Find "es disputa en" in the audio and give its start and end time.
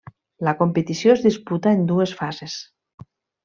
1.17-1.87